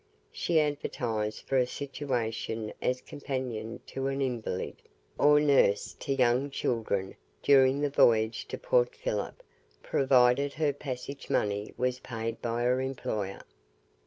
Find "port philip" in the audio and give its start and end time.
8.57-9.43